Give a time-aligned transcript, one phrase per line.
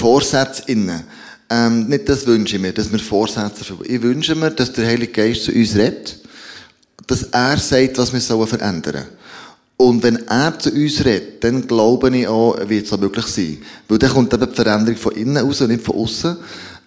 [0.00, 1.04] Vorsätzen innen.
[1.50, 3.84] Ähm, nicht das wünsche ich mir, dass wir Vorsätze erfüllen.
[3.84, 6.18] Ich wünsche mir, dass der Heilige Geist zu uns redet,
[7.06, 9.04] dass er sagt, was wir sollen verändern.
[9.76, 13.58] Und wenn er zu uns redet, dann glaube ich auch, wird es auch möglich sein.
[13.88, 16.36] Weil dann kommt eben die Veränderung von innen raus und nicht von außen.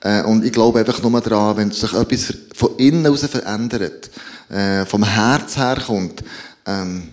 [0.02, 4.09] Äh, und ich glaube einfach nur daran, wenn sich etwas von innen raus verändert,
[4.50, 6.23] äh, vom Herz her kommt,
[6.66, 7.09] ähm,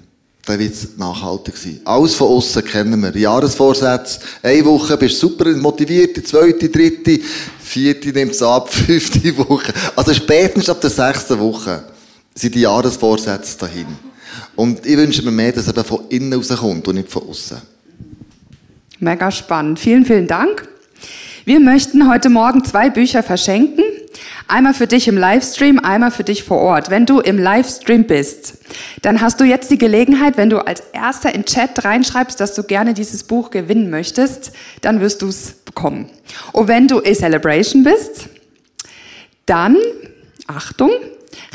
[0.46, 1.80] dann wird es nachhaltig sein.
[1.84, 3.16] Alles von außen kennen wir.
[3.16, 4.20] Jahresvorsätze.
[4.42, 7.20] Eine Woche bist du super motiviert, die zweite, dritte,
[7.60, 9.72] vierte nimmt es ab, fünfte Woche.
[9.94, 11.84] Also spätestens ab der sechsten Woche
[12.34, 13.86] sind die Jahresvorsätze dahin.
[14.56, 17.58] Und ich wünsche mir mehr, dass er von innen rauskommt und nicht von außen.
[18.98, 19.78] Mega spannend.
[19.78, 20.68] Vielen, vielen Dank.
[21.44, 23.84] Wir möchten heute Morgen zwei Bücher verschenken.
[24.48, 26.90] Einmal für dich im Livestream, einmal für dich vor Ort.
[26.90, 28.58] Wenn du im Livestream bist,
[29.02, 32.64] dann hast du jetzt die Gelegenheit, wenn du als erster in Chat reinschreibst, dass du
[32.64, 36.10] gerne dieses Buch gewinnen möchtest, dann wirst du es bekommen.
[36.52, 38.28] Und wenn du in Celebration bist,
[39.46, 39.76] dann,
[40.48, 40.90] Achtung,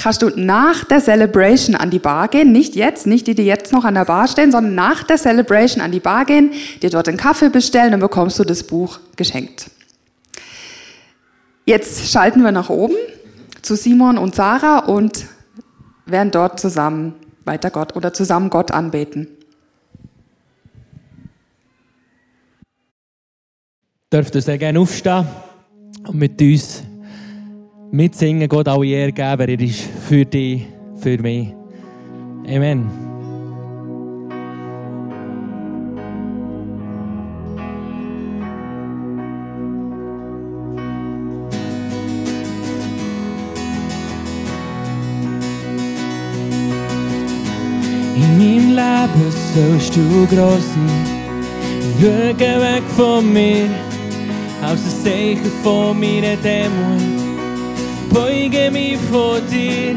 [0.02, 3.74] kannst du nach der Celebration an die Bar gehen, nicht jetzt, nicht die, die jetzt
[3.74, 7.10] noch an der Bar stehen, sondern nach der Celebration an die Bar gehen, dir dort
[7.10, 9.70] einen Kaffee bestellen, dann bekommst du das Buch geschenkt.
[11.66, 12.96] Jetzt schalten wir nach oben
[13.64, 15.26] zu Simon und Sarah und
[16.06, 19.28] werden dort zusammen weiter Gott oder zusammen Gott anbeten.
[24.14, 25.26] Dürft ihr sehr gerne aufstehen
[26.08, 26.84] und mit uns
[27.92, 31.54] mitsingen, Gott alle Ehre geben, er ist für dich, für mich.
[32.48, 33.15] Amen.
[49.56, 51.16] Sollst du groß sein.
[52.00, 53.70] Schau weg von mir,
[54.62, 57.02] aus ein Zeichen von meiner Dämon.
[58.10, 59.96] Beuge mich vor dir,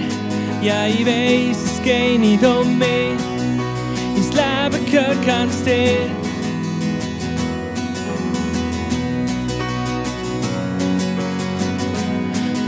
[0.62, 3.20] ja ich weiß, es geht nicht um mich.
[4.16, 6.10] Ins Leben gehört ganz dir.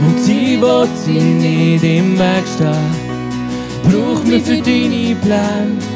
[0.03, 3.10] Und ich wollte nicht im Weg stehen
[3.91, 5.89] brauch mich für deine Pläne.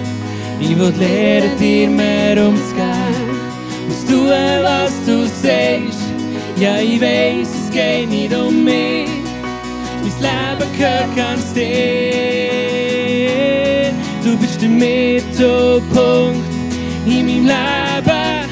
[0.60, 3.14] Ich will lernen, dir mehr umzugehen.
[3.88, 4.28] Muss tun,
[4.62, 6.00] was du sagst.
[6.58, 9.08] Ja, ich weiß, es geht nicht um mich.
[10.02, 11.64] Mein Leben gehört ganz dir.
[14.24, 16.44] Du bist der Mittelpunkt
[17.06, 18.48] in meinem Leben.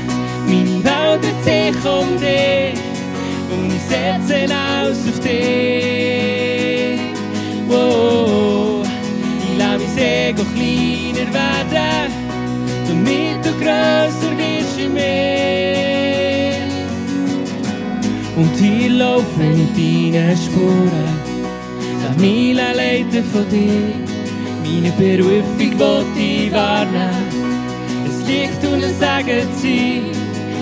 [0.47, 2.81] Meine Welt dreht sich um dich.
[3.51, 7.01] Und ich setze aus auf dich.
[7.69, 8.42] Wow
[9.97, 12.13] ego kleiner werden,
[12.89, 15.73] damit du grösser wirst in mir.
[18.37, 21.09] Und hier laufe in deinen Spuren,
[22.03, 23.95] nach Mila leiten von dir,
[24.65, 27.27] meine Berufung wollte ich wahrnehmen.
[28.09, 30.03] Es liegt und es sagen sie,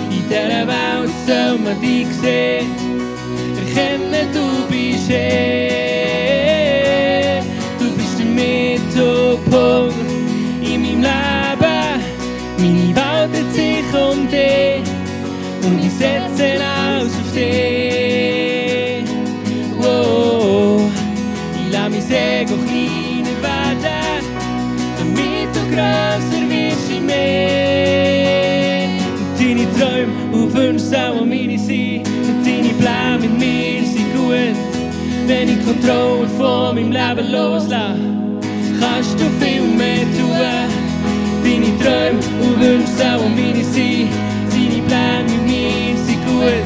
[0.09, 2.67] in dieser Welt soll man dich sehen,
[3.57, 5.70] erkennen du bist er.
[16.01, 19.05] Und ich setze aus auf dich.
[19.81, 20.81] Oh,
[21.55, 22.01] ich lasse mein
[22.41, 24.25] Ego kleiner werden,
[24.97, 28.89] damit du grösser wirst in mir.
[29.19, 34.57] Und deine Träume und Wünsche sollen meine sein und deine Pläne mit mir sind gut.
[35.27, 37.99] Wenn ich Kontrolle von meinem Leben loslasse,
[38.79, 40.31] kannst du viel mehr tun.
[41.43, 44.09] Deine Träume und Wünsche sollen meine sein.
[44.51, 45.40] Deine Pläne
[46.41, 46.65] gut.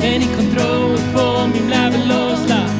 [0.00, 2.72] Wenn ich Kontrolle von meinem Leben loslasse,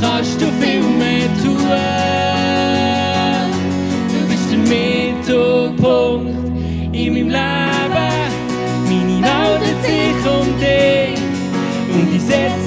[0.00, 1.56] kannst du viel mehr tun.
[4.12, 6.34] Du bist der Mittelpunkt
[6.92, 8.10] in meinem Leben.
[8.88, 11.20] Meine dreht sich um dich
[11.94, 12.61] und ich setze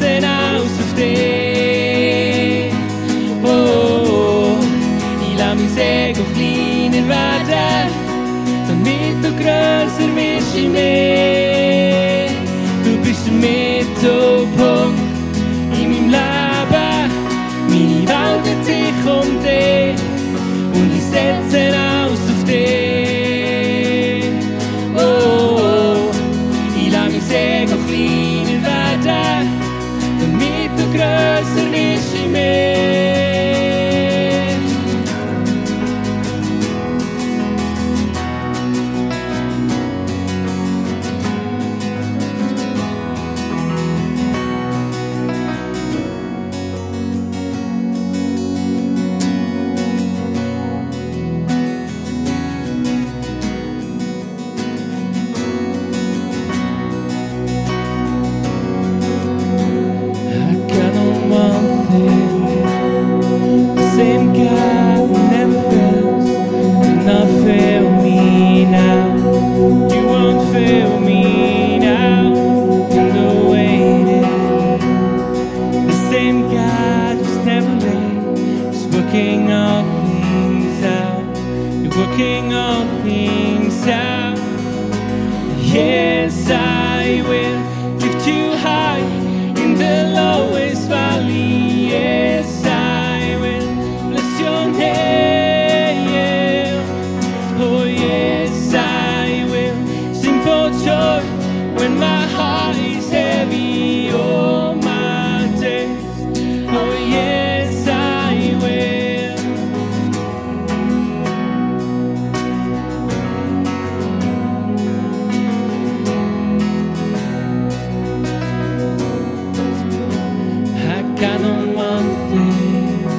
[121.44, 123.10] on one thing.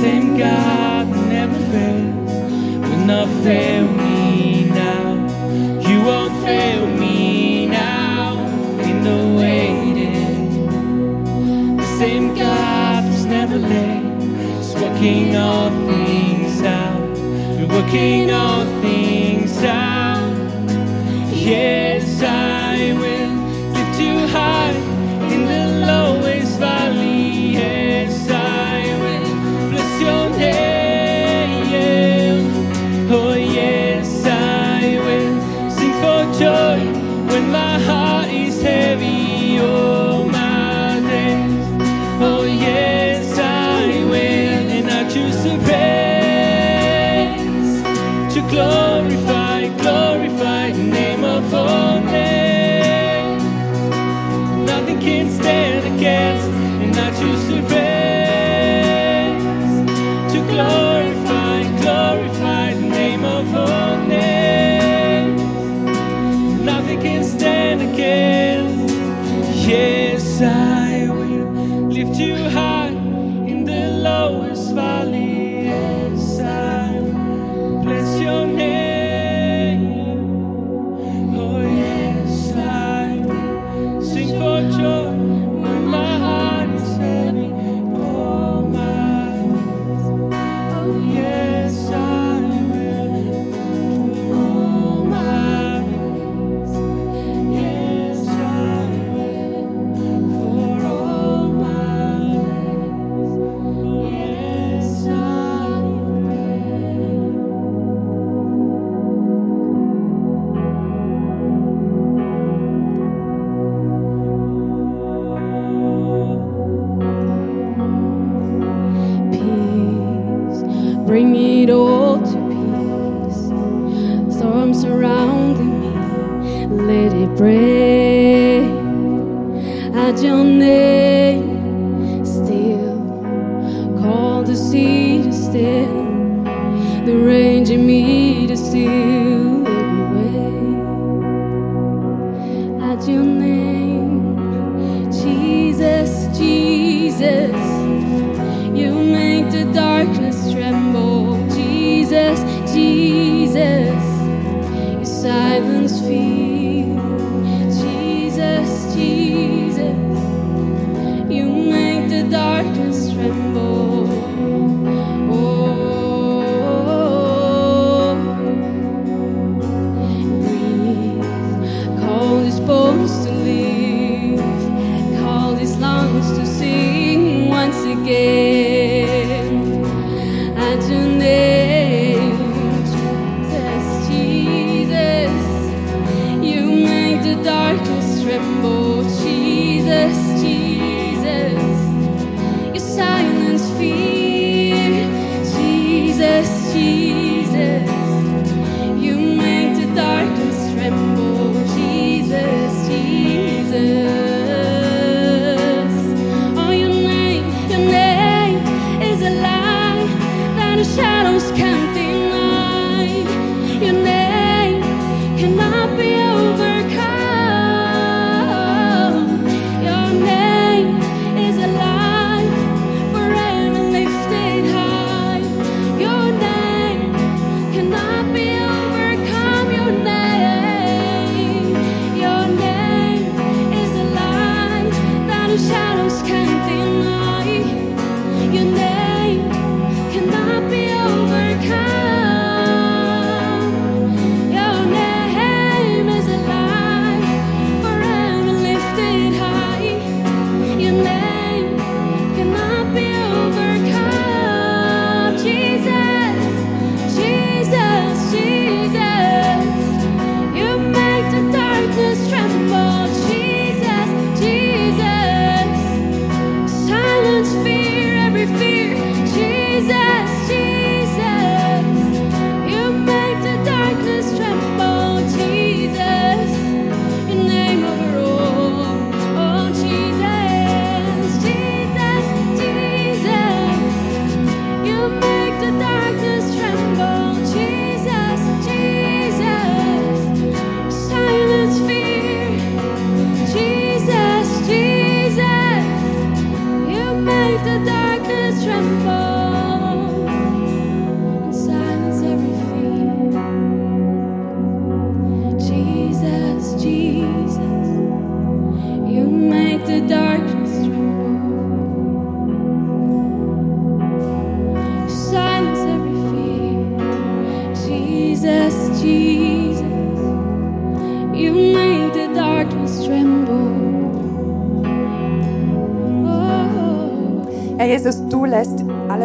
[0.00, 2.32] Same God never fails,
[2.88, 5.14] will not fail me now.
[5.88, 8.38] You won't fail me now
[8.80, 10.66] in the waiting.
[11.76, 14.22] The same God who's never late
[14.60, 17.16] is working all things out.
[17.58, 18.57] You're working all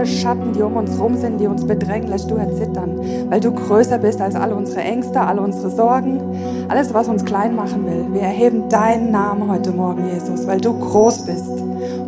[0.03, 3.53] alle Schatten, die um uns rum sind, die uns bedrängen, lässt du erzittern, weil du
[3.53, 6.19] größer bist als alle unsere Ängste, alle unsere Sorgen,
[6.67, 8.07] alles, was uns klein machen will.
[8.11, 11.49] Wir erheben deinen Namen heute Morgen, Jesus, weil du groß bist,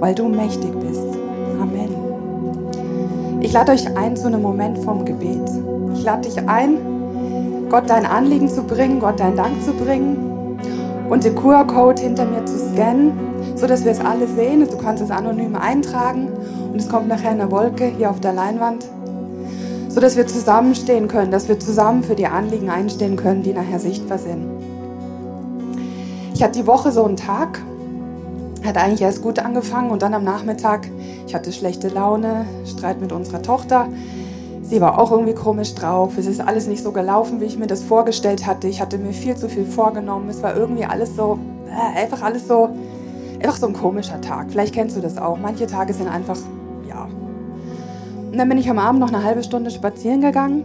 [0.02, 1.08] weil du mächtig bist.
[1.62, 3.40] Amen.
[3.40, 5.50] Ich lade euch ein zu einem Moment vom Gebet.
[5.94, 6.78] Ich lade dich ein,
[7.70, 10.60] Gott dein Anliegen zu bringen, Gott deinen Dank zu bringen
[11.10, 13.14] und den QR-Code hinter mir zu scannen,
[13.56, 14.68] so dass wir es alle sehen.
[14.70, 16.28] Du kannst es anonym eintragen
[16.76, 18.86] und es kommt nachher eine Wolke hier auf der Leinwand,
[19.88, 23.80] so dass wir zusammenstehen können, dass wir zusammen für die Anliegen einstehen können, die nachher
[23.80, 24.46] sichtbar sind.
[26.34, 27.62] Ich hatte die Woche so einen Tag,
[28.66, 30.90] hat eigentlich erst gut angefangen und dann am Nachmittag,
[31.26, 33.88] ich hatte schlechte Laune, Streit mit unserer Tochter.
[34.62, 36.18] Sie war auch irgendwie komisch drauf.
[36.18, 38.68] Es ist alles nicht so gelaufen, wie ich mir das vorgestellt hatte.
[38.68, 40.28] Ich hatte mir viel zu viel vorgenommen.
[40.28, 41.40] Es war irgendwie alles so,
[41.70, 42.72] äh, einfach alles so,
[43.36, 44.48] einfach so ein komischer Tag.
[44.50, 45.38] Vielleicht kennst du das auch.
[45.38, 46.36] Manche Tage sind einfach,
[46.96, 47.08] ja.
[48.32, 50.64] Und dann bin ich am Abend noch eine halbe Stunde spazieren gegangen.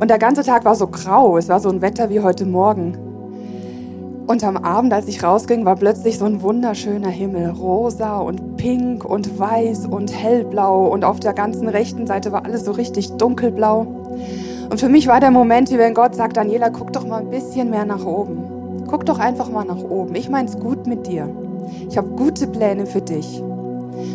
[0.00, 1.36] Und der ganze Tag war so grau.
[1.36, 2.96] Es war so ein Wetter wie heute Morgen.
[4.26, 7.50] Und am Abend, als ich rausging, war plötzlich so ein wunderschöner Himmel.
[7.50, 10.86] Rosa und pink und weiß und hellblau.
[10.86, 13.86] Und auf der ganzen rechten Seite war alles so richtig dunkelblau.
[14.70, 17.30] Und für mich war der Moment, wie wenn Gott sagt, Daniela, guck doch mal ein
[17.30, 18.84] bisschen mehr nach oben.
[18.86, 20.14] Guck doch einfach mal nach oben.
[20.14, 21.28] Ich mein's gut mit dir.
[21.88, 23.42] Ich habe gute Pläne für dich.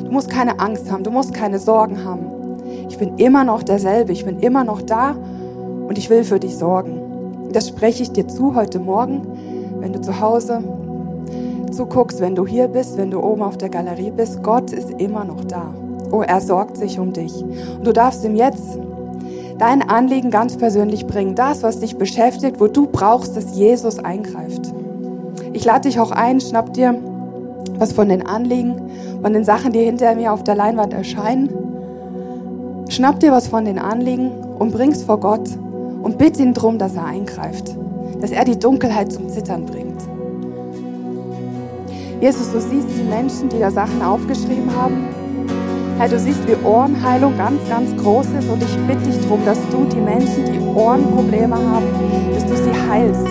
[0.04, 2.28] Du musst keine Angst haben, du musst keine Sorgen haben.
[2.90, 5.16] Ich bin immer noch derselbe, ich bin immer noch da
[5.88, 7.50] und ich will für dich sorgen.
[7.52, 9.22] Das spreche ich dir zu heute Morgen
[9.86, 10.64] wenn du zu Hause
[11.72, 15.24] zuguckst, wenn du hier bist, wenn du oben auf der Galerie bist, Gott ist immer
[15.26, 15.76] noch da.
[16.12, 17.44] Oh, er sorgt sich um dich.
[17.44, 18.80] Und du darfst ihm jetzt
[19.60, 21.36] dein Anliegen ganz persönlich bringen.
[21.36, 24.74] Das, was dich beschäftigt, wo du brauchst, dass Jesus eingreift.
[25.54, 27.00] Ich lade dich auch ein, schnapp dir
[27.78, 28.90] was von den Anliegen,
[29.22, 31.50] von den Sachen, die hinter mir auf der Leinwand erscheinen.
[32.90, 35.50] Schnapp dir was von den Anliegen und bring's vor Gott
[36.02, 37.76] und bitte ihn drum, dass er eingreift
[38.22, 40.02] dass er die Dunkelheit zum Zittern bringt.
[42.22, 45.15] Jesus, du siehst die Menschen, die da Sachen aufgeschrieben haben.
[45.98, 49.58] Herr, du siehst, wie Ohrenheilung ganz, ganz groß ist und ich bitte dich darum, dass
[49.72, 51.86] du die Menschen, die Ohrenprobleme haben,
[52.34, 53.26] dass du sie heilst.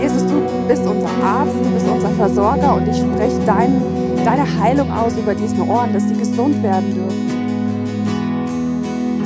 [0.00, 3.82] Jesus, du bist unser Arzt, du bist unser Versorger und ich spreche dein,
[4.24, 7.26] deine Heilung aus über diesen Ohren, dass sie gesund werden dürfen.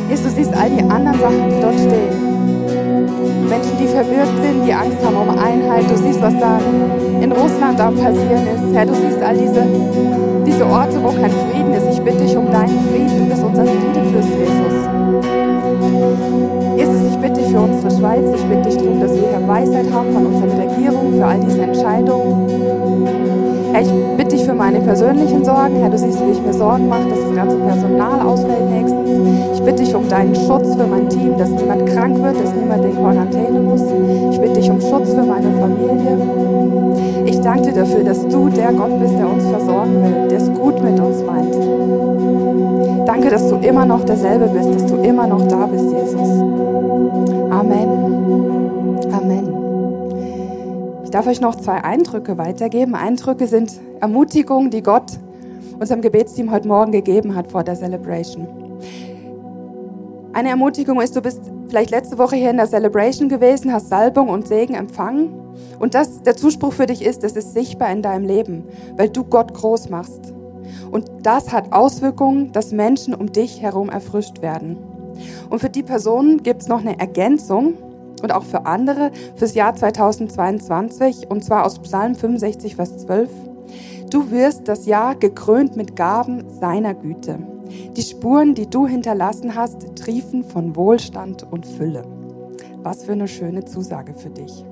[0.08, 2.29] Jesus, du siehst all die anderen Sachen, die dort stehen.
[3.48, 5.90] Menschen, die verwirrt sind, die Angst haben um Einheit.
[5.90, 6.58] Du siehst, was da
[7.20, 8.74] in Russland am passieren ist.
[8.74, 9.62] Herr, du siehst all diese,
[10.46, 11.86] diese Orte, wo kein Frieden ist.
[11.90, 13.18] Ich bitte dich um deinen Frieden.
[13.18, 14.76] Du bist unser Friedefürst, Jesus.
[16.76, 18.24] Jesus, ich bitte dich für unsere Schweiz.
[18.34, 21.62] Ich bitte dich darum, dass wir hier Weisheit haben von unseren Regierungen für all diese
[21.62, 22.48] Entscheidungen.
[23.72, 25.76] Herr, ich bitte dich für meine persönlichen Sorgen.
[25.76, 28.99] Herr, du siehst, wie ich mir Sorgen mache, dass das ganze Personal ausfällt nächstens.
[29.54, 32.84] Ich bitte dich um deinen Schutz für mein Team, dass niemand krank wird, dass niemand
[32.84, 33.82] in Quarantäne muss.
[34.32, 36.18] Ich bitte dich um Schutz für meine Familie.
[37.26, 40.52] Ich danke dir dafür, dass du der Gott bist, der uns versorgen will, der es
[40.52, 41.54] gut mit uns meint.
[43.06, 46.28] Danke, dass du immer noch derselbe bist, dass du immer noch da bist, Jesus.
[47.50, 47.88] Amen.
[49.12, 49.48] Amen.
[51.04, 52.94] Ich darf euch noch zwei Eindrücke weitergeben.
[52.94, 55.18] Eindrücke sind Ermutigungen, die Gott
[55.78, 58.69] unserem Gebetsteam heute Morgen gegeben hat vor der Celebration.
[60.32, 64.28] Eine Ermutigung ist, du bist vielleicht letzte Woche hier in der Celebration gewesen, hast Salbung
[64.28, 65.32] und Segen empfangen.
[65.80, 68.64] Und das, der Zuspruch für dich ist, es ist sichtbar in deinem Leben,
[68.96, 70.32] weil du Gott groß machst.
[70.92, 74.78] Und das hat Auswirkungen, dass Menschen um dich herum erfrischt werden.
[75.48, 77.74] Und für die Personen gibt es noch eine Ergänzung
[78.22, 83.30] und auch für andere fürs Jahr 2022 und zwar aus Psalm 65, Vers 12.
[84.10, 87.38] Du wirst das Jahr gekrönt mit Gaben seiner Güte.
[87.96, 92.02] Die Spuren, die du hinterlassen hast, triefen von Wohlstand und Fülle.
[92.82, 94.64] Was für eine schöne Zusage für dich.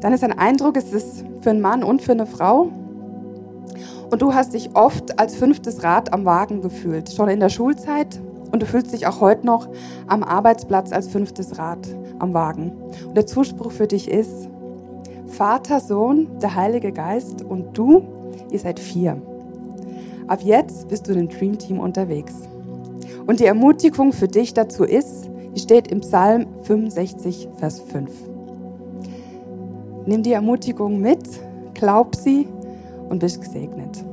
[0.00, 2.70] Dann ist ein Eindruck, es ist für einen Mann und für eine Frau.
[4.10, 8.20] Und du hast dich oft als fünftes Rad am Wagen gefühlt, schon in der Schulzeit
[8.50, 9.68] und du fühlst dich auch heute noch
[10.06, 11.86] am Arbeitsplatz als fünftes Rad
[12.18, 12.72] am Wagen.
[13.06, 14.48] Und der Zuspruch für dich ist,
[15.26, 18.02] Vater, Sohn, der Heilige Geist und du,
[18.50, 19.22] ihr seid vier.
[20.30, 22.34] Ab jetzt bist du im Dream Team unterwegs.
[23.26, 28.08] Und die Ermutigung für dich dazu ist, die steht im Psalm 65, Vers 5.
[30.06, 31.28] Nimm die Ermutigung mit,
[31.74, 32.46] glaub sie
[33.08, 34.04] und bist gesegnet.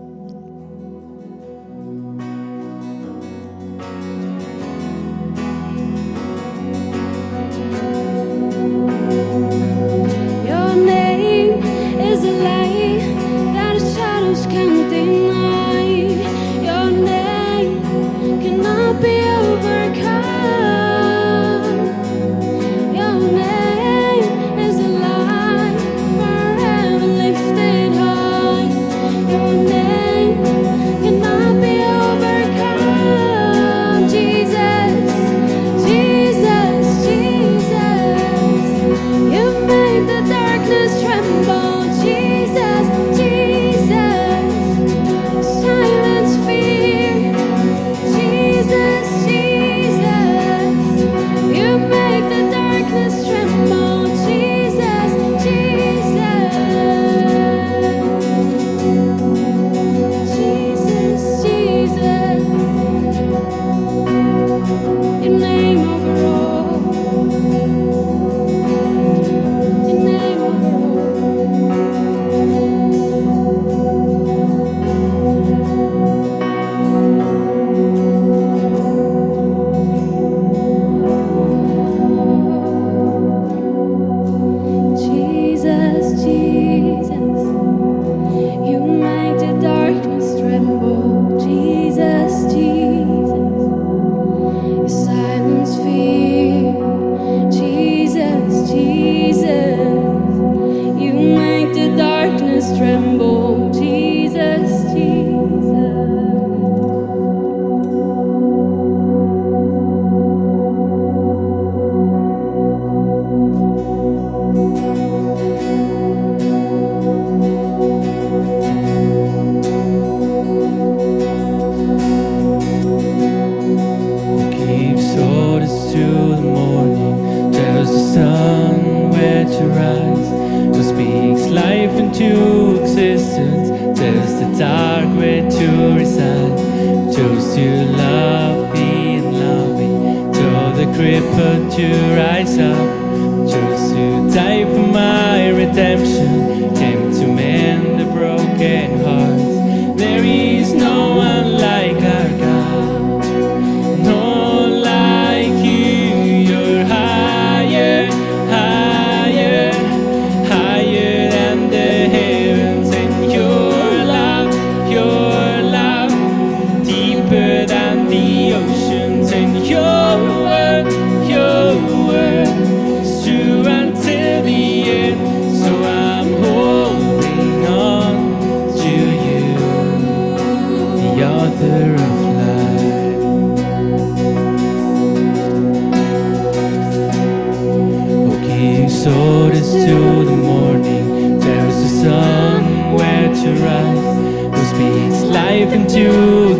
[143.48, 146.57] just to die for my redemption.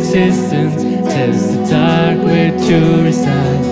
[0.08, 0.82] existence.
[1.06, 3.64] Test the dark where to reside.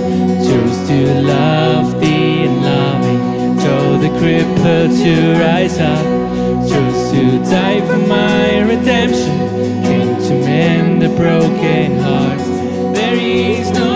[0.45, 3.59] Choose to love the unloving.
[3.59, 6.05] Show the cripple to rise up.
[6.69, 9.39] Choose to die for my redemption.
[9.85, 12.39] Came to mend the broken heart.
[12.95, 13.96] There is no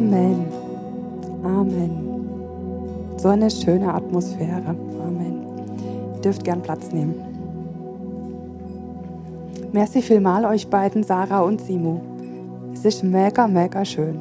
[0.00, 0.46] Amen.
[1.44, 3.18] Amen.
[3.18, 4.74] So eine schöne Atmosphäre.
[5.06, 5.42] Amen.
[6.14, 7.16] Ihr dürft gern Platz nehmen.
[9.72, 12.00] Merci vielmal euch beiden, Sarah und Simu.
[12.72, 14.18] Es ist mega, mega schön.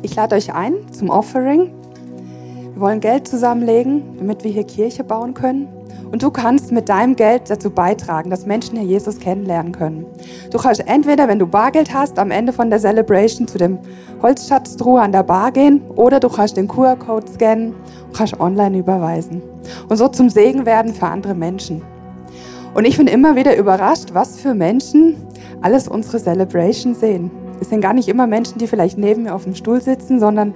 [0.00, 1.70] Ich lade euch ein zum Offering.
[2.72, 5.68] Wir wollen Geld zusammenlegen, damit wir hier Kirche bauen können.
[6.10, 10.06] Und du kannst mit deinem Geld dazu beitragen, dass Menschen hier Jesus kennenlernen können.
[10.50, 13.78] Du kannst entweder, wenn du Bargeld hast, am Ende von der Celebration zu dem
[14.22, 17.74] Holzschatztruhe an der Bar gehen oder du kannst den QR-Code scannen
[18.06, 19.42] und kannst online überweisen.
[19.88, 21.82] Und so zum Segen werden für andere Menschen.
[22.74, 25.16] Und ich bin immer wieder überrascht, was für Menschen
[25.60, 27.30] alles unsere Celebration sehen.
[27.60, 30.54] Es sind gar nicht immer Menschen, die vielleicht neben mir auf dem Stuhl sitzen, sondern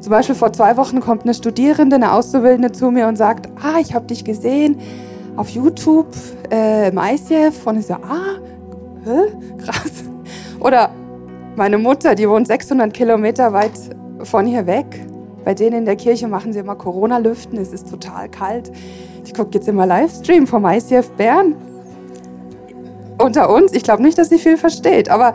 [0.00, 3.78] zum Beispiel vor zwei Wochen kommt eine Studierende, eine Auszubildende zu mir und sagt, ah,
[3.80, 4.78] ich habe dich gesehen
[5.36, 6.08] auf YouTube
[6.50, 7.66] äh, im ICF.
[7.66, 8.38] Und ich so, ah,
[9.04, 9.32] hä?
[9.58, 10.04] krass.
[10.60, 10.90] Oder
[11.56, 13.72] meine Mutter, die wohnt 600 Kilometer weit
[14.22, 14.86] von hier weg.
[15.44, 18.70] Bei denen in der Kirche machen sie immer Corona-Lüften, es ist total kalt.
[19.24, 21.54] Ich gucke jetzt immer Livestream vom ICF Bern.
[23.18, 25.34] Unter uns, ich glaube nicht, dass sie viel versteht, aber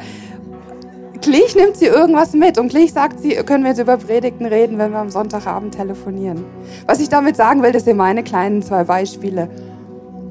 [1.23, 4.77] gleich nimmt sie irgendwas mit und gleich sagt sie, können wir jetzt über Predigten reden,
[4.77, 6.45] wenn wir am Sonntagabend telefonieren.
[6.85, 9.49] Was ich damit sagen will, das sind meine kleinen zwei Beispiele.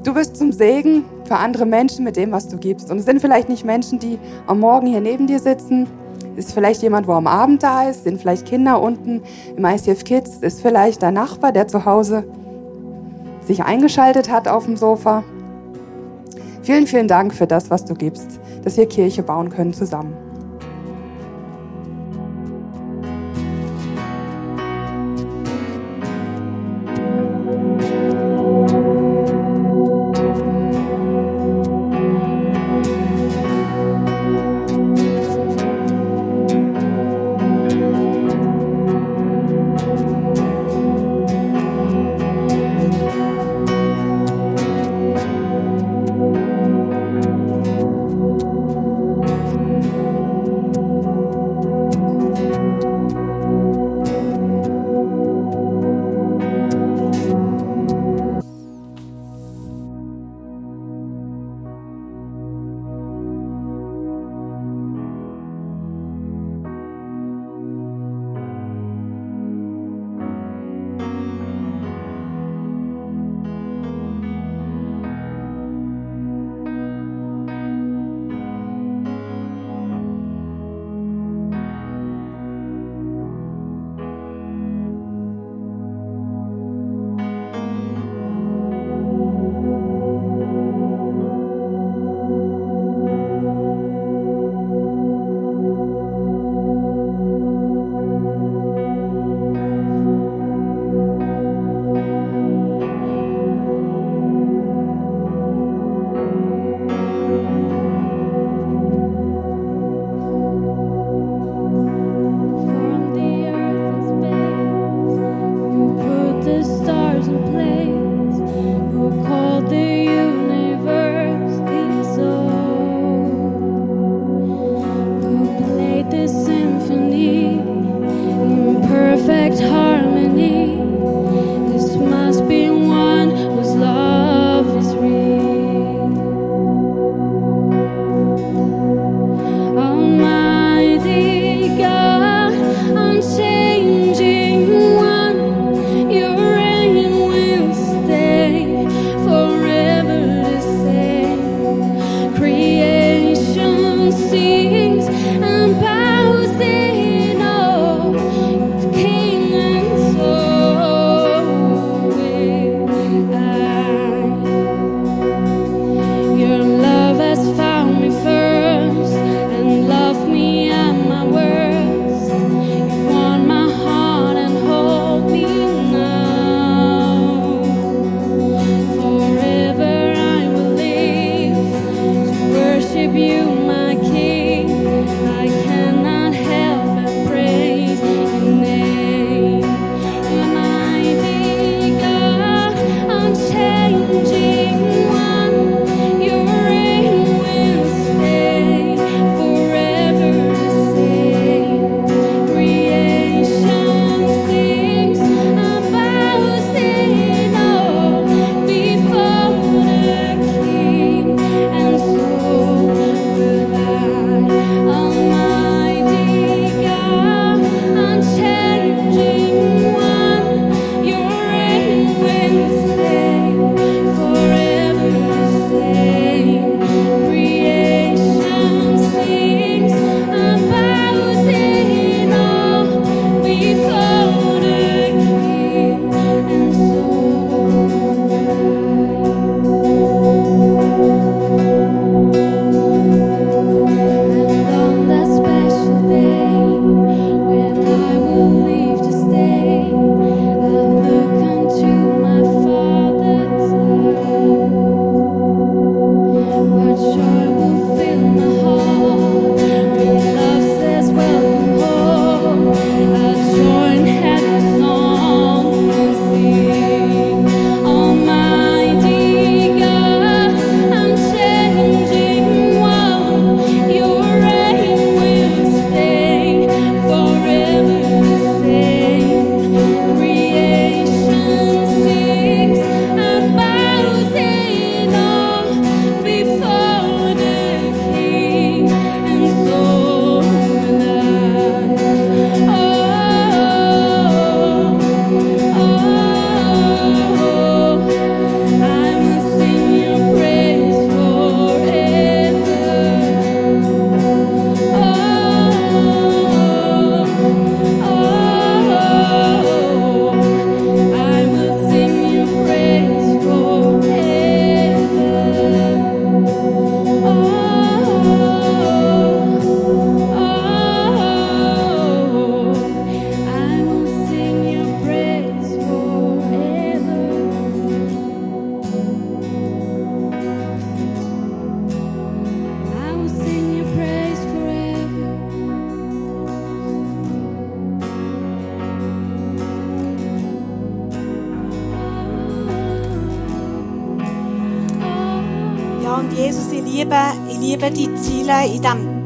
[0.04, 2.90] Du bist zum Segen für andere Menschen mit dem, was du gibst.
[2.90, 5.86] Und es sind vielleicht nicht Menschen, die am Morgen hier neben dir sitzen.
[6.36, 7.98] Es ist vielleicht jemand, wo am Abend da ist.
[7.98, 9.22] Es sind vielleicht Kinder unten
[9.56, 10.38] im ICF Kids.
[10.40, 12.24] Es ist vielleicht dein Nachbar, der zu Hause
[13.46, 15.24] sich eingeschaltet hat auf dem Sofa.
[16.62, 20.21] Vielen, vielen Dank für das, was du gibst, dass wir Kirche bauen können zusammen.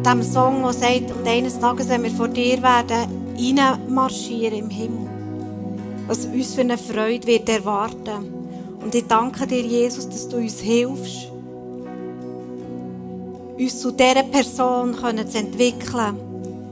[0.07, 5.09] Dem, Song, der sagt, und eines Tages, wenn wir vor dir werden, reinmarschieren im Himmel.
[6.07, 8.33] Was uns für eine Freude wird erwarten.
[8.81, 11.33] Und ich danke dir, Jesus, dass du uns hilfst,
[13.59, 16.17] uns zu dieser Person können zu entwickeln,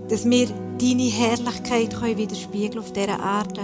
[0.08, 0.46] dass wir
[0.78, 3.62] deine Herrlichkeit können widerspiegeln auf dieser Erde.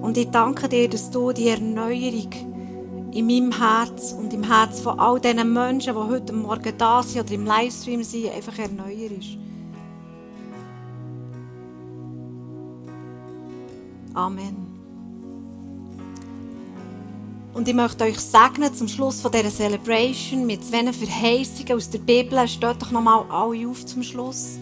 [0.00, 2.47] Und ich danke dir, dass du die Erneuerung
[3.18, 7.22] in meinem Herz und im Herz von all diesen Menschen, die heute Morgen da sind
[7.22, 9.36] oder im Livestream sind, einfach erneuerst.
[14.14, 14.68] Amen.
[17.54, 21.98] Und ich möchte euch segnen zum Schluss von dieser Celebration mit zwei Verheißungen aus der
[21.98, 22.46] Bibel.
[22.46, 24.58] Steht doch nochmal alle auf zum Schluss.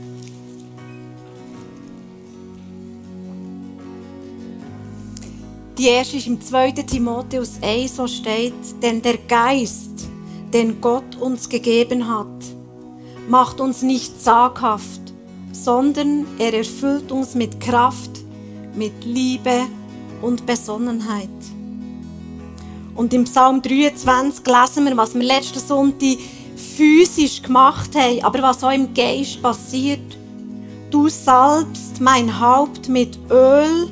[5.78, 6.72] Die erste ist im 2.
[6.72, 10.08] Timotheus 1, wo steht, denn der Geist,
[10.50, 12.26] den Gott uns gegeben hat,
[13.28, 15.02] macht uns nicht zaghaft,
[15.52, 18.10] sondern er erfüllt uns mit Kraft,
[18.74, 19.66] mit Liebe
[20.22, 21.28] und Besonnenheit.
[22.94, 26.16] Und im Psalm 23 lesen wir, was wir letzten Sonntag
[26.56, 30.16] physisch gemacht haben, aber was auch im Geist passiert.
[30.90, 33.90] Du salbst mein Haupt mit Öl,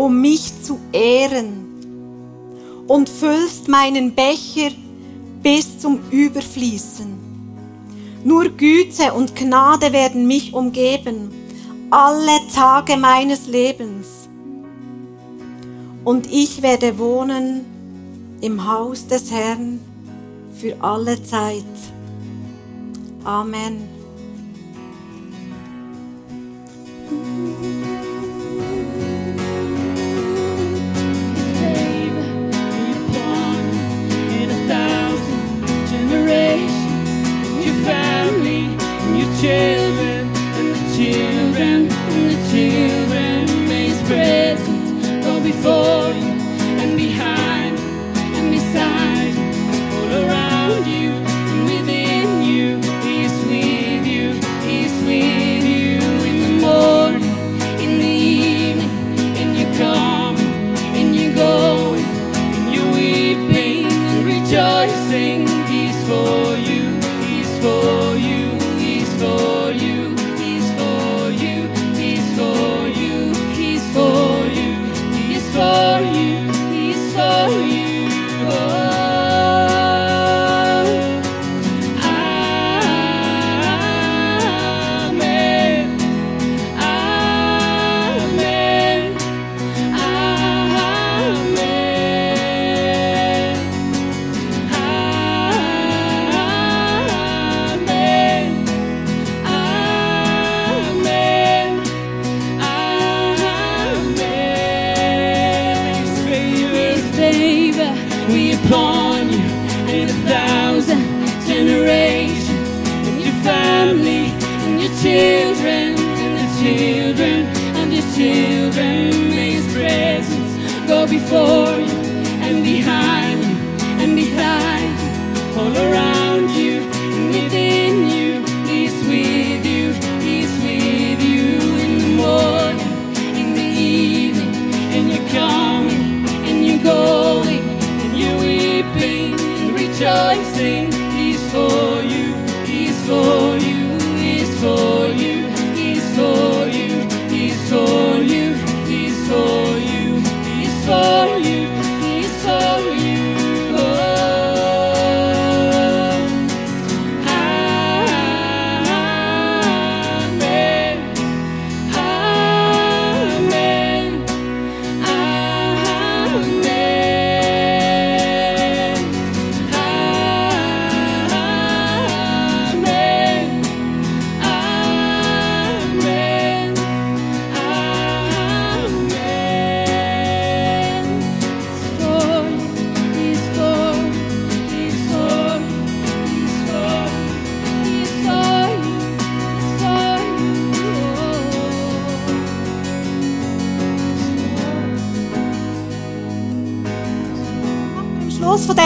[0.00, 1.66] um mich zu ehren,
[2.86, 4.70] und füllst meinen Becher
[5.42, 7.06] bis zum Überfließen.
[8.24, 11.30] Nur Güte und Gnade werden mich umgeben,
[11.90, 14.26] alle Tage meines Lebens.
[16.02, 17.66] Und ich werde wohnen
[18.40, 19.80] im Haus des Herrn
[20.56, 21.76] für alle Zeit.
[23.22, 23.99] Amen.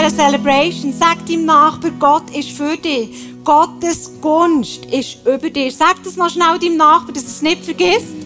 [0.05, 3.09] Dieser Celebration sagt deinem Nachbar, Gott ist für dich.
[3.43, 5.71] Gottes Gunst ist über dir.
[5.71, 8.17] Sag das noch schnell deinem Nachbar, dass er es nicht vergisst.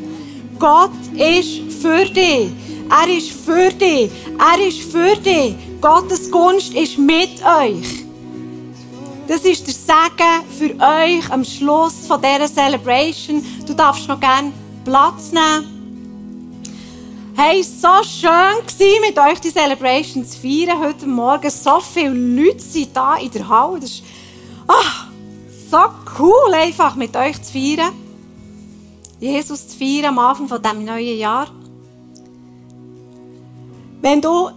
[0.58, 2.50] Gott ist für dich.
[2.90, 4.10] Er ist für dich.
[4.38, 5.54] Er ist für dich.
[5.80, 8.04] Gottes Gunst ist mit euch.
[9.28, 13.44] Das ist der Segen für euch am Schluss von dieser Celebration.
[13.66, 14.52] Du darfst noch gerne
[14.84, 15.77] Platz nehmen.
[17.40, 21.48] Hey, so schön gewesen, mit euch die Celebration zu feiern heute Morgen.
[21.48, 23.78] So viele Leute sind da in der Halle.
[23.78, 24.02] Das ist
[24.66, 25.06] ah,
[25.70, 25.78] so
[26.18, 27.92] cool, einfach mit euch zu feiern.
[29.20, 31.46] Jesus zu feiern am Anfang von diesem neuen Jahr.
[34.00, 34.50] Wenn du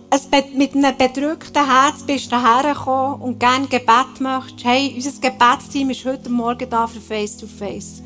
[0.55, 6.03] mit einem bedrückten Herz bist daher gekommen und gerne Gebet möchtest, hey, unser Gebetsteam ist
[6.03, 8.01] heute Morgen da für Face to Face.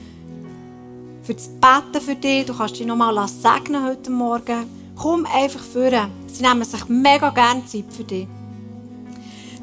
[1.26, 4.69] Für das Beten für dich, du kannst dich nochmal segnen heute Morgen.
[4.95, 6.11] Komm einfach führen.
[6.28, 8.28] Sie nehmen sich mega gerne Zeit für dich.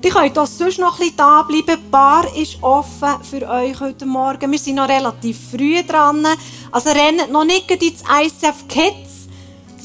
[0.03, 1.81] Die könnt auch sonst noch ein bisschen da bleiben.
[1.81, 4.51] Die Bar ist offen für euch heute Morgen.
[4.51, 6.27] Wir sind noch relativ früh dran.
[6.73, 9.23] Also rennt noch nicht ins ICF Kids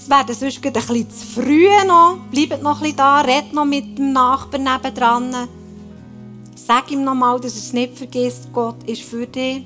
[0.10, 2.18] wäre sonst ein bisschen zu früh noch.
[2.32, 5.48] Bleibt noch ein bisschen da, redet noch mit dem Nachbarn nebendran.
[6.56, 8.48] Sag ihm nochmal, dass er es nicht vergisst.
[8.52, 9.64] Gott ist für dich.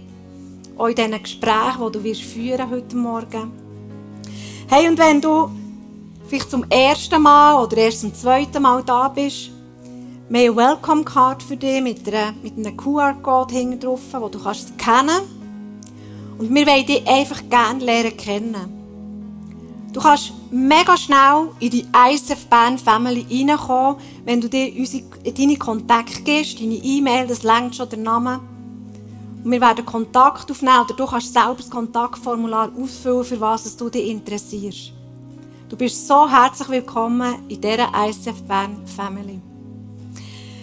[0.78, 3.52] Auch in diesen Gesprächen, die du wirst führen heute Morgen.
[4.68, 5.50] Hey, und wenn du
[6.28, 9.52] vielleicht zum ersten Mal oder erst zum zweiten Mal da bist,
[10.30, 14.40] wir eine Welcome Card für dich mit, einer, mit einem QR-Code hinten drauf, wo du
[14.40, 15.42] kannst scannen kannst.
[16.38, 18.82] Und wir wollen dich einfach gerne lernen kennen.
[19.92, 25.04] Du kannst mega schnell in die ISF Band Family reinkommen, wenn du dir unsere,
[25.34, 28.40] deine Kontakte gibst, deine E-Mail, das längt schon der Name.
[29.44, 34.10] Wir werden Kontakt aufnehmen oder du kannst selber das Kontaktformular ausfüllen, für was du dich
[34.10, 34.94] interessierst.
[35.68, 39.42] Du bist so herzlich willkommen in dieser ISF Band Family.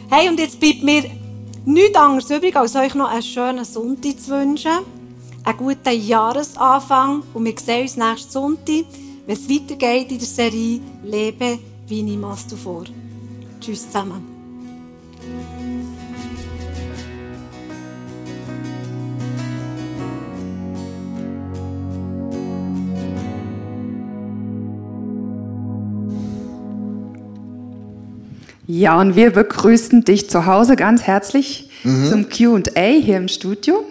[0.08, 1.04] Hey, und jetzt bleibt mir
[1.64, 4.78] nichts anderes übrig, als euch noch einen schönen Sonntag zu wünschen.
[5.44, 8.84] Einen guten Jahresanfang und wir sehen uns nächsten Sonntag
[9.28, 12.84] wenn es weitergeht in der Serie Lebe wie niemals zuvor.
[13.60, 14.24] Tschüss zusammen.
[28.70, 32.06] Ja, und wir begrüßen dich zu Hause ganz herzlich mhm.
[32.10, 33.82] zum QA hier im Studio.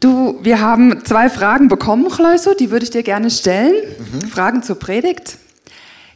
[0.00, 3.74] Du, wir haben zwei Fragen bekommen, Chleuso, die würde ich dir gerne stellen.
[4.12, 4.26] Mhm.
[4.26, 5.38] Fragen zur Predigt.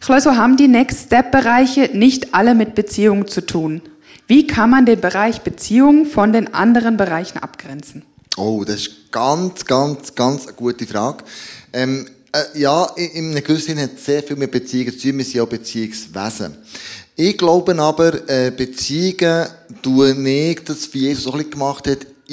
[0.01, 3.83] Chleuso, haben die Next Step-Bereiche nicht alle mit Beziehungen zu tun?
[4.27, 8.03] Wie kann man den Bereich Beziehungen von den anderen Bereichen abgrenzen?
[8.37, 11.23] Oh, das ist ganz, ganz, ganz eine gute Frage.
[11.73, 15.19] Ähm, äh, ja, in einem gewissen Sinne hat es sehr viel mit Beziehungen zu tun.
[15.19, 16.57] Wir sind ja Beziehungswesen.
[17.15, 19.47] Ich glaube aber, äh, Beziehungen
[19.83, 22.07] tun nicht, das wie Jesus auch ein gemacht hat,